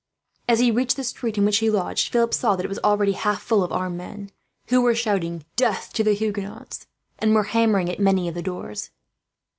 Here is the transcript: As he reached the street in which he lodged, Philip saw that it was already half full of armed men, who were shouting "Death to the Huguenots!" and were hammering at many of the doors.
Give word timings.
As 0.47 0.57
he 0.57 0.71
reached 0.71 0.95
the 0.97 1.03
street 1.03 1.37
in 1.37 1.45
which 1.45 1.59
he 1.59 1.69
lodged, 1.69 2.11
Philip 2.11 2.33
saw 2.33 2.55
that 2.55 2.65
it 2.65 2.69
was 2.69 2.79
already 2.79 3.11
half 3.11 3.39
full 3.43 3.63
of 3.63 3.71
armed 3.71 3.97
men, 3.97 4.31
who 4.69 4.81
were 4.81 4.95
shouting 4.95 5.45
"Death 5.55 5.93
to 5.93 6.03
the 6.03 6.13
Huguenots!" 6.13 6.87
and 7.19 7.35
were 7.35 7.43
hammering 7.43 7.87
at 7.87 7.99
many 7.99 8.27
of 8.27 8.33
the 8.33 8.41
doors. 8.41 8.89